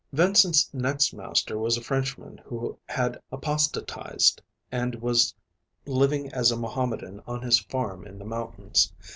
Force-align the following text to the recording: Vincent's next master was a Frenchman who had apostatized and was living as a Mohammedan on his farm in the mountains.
Vincent's 0.11 0.67
next 0.73 1.13
master 1.13 1.59
was 1.59 1.77
a 1.77 1.81
Frenchman 1.83 2.39
who 2.43 2.75
had 2.89 3.21
apostatized 3.31 4.41
and 4.71 4.95
was 4.95 5.35
living 5.85 6.33
as 6.33 6.49
a 6.49 6.57
Mohammedan 6.57 7.21
on 7.27 7.43
his 7.43 7.59
farm 7.59 8.07
in 8.07 8.17
the 8.17 8.25
mountains. 8.25 8.91